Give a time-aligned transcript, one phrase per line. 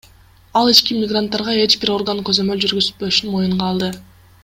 [0.61, 3.93] Ал ички мигранттарга эч бир орган көзөмөл жүргүзбөшүн моюнга алды.